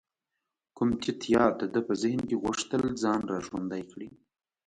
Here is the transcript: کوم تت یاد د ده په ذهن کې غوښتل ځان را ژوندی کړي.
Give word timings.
کوم 0.75 0.89
تت 1.01 1.21
یاد 1.33 1.53
د 1.61 1.63
ده 1.73 1.81
په 1.87 1.93
ذهن 2.01 2.21
کې 2.29 2.41
غوښتل 2.43 2.81
ځان 3.01 3.21
را 3.31 3.39
ژوندی 3.47 3.83
کړي. 3.91 4.09